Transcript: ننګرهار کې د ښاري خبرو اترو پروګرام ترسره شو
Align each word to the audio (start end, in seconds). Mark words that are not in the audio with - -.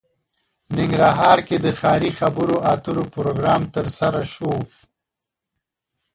ننګرهار 0.77 1.39
کې 1.47 1.57
د 1.65 1.67
ښاري 1.79 2.11
خبرو 2.19 2.55
اترو 2.73 3.03
پروګرام 3.13 3.61
ترسره 3.75 4.21
شو 4.33 4.53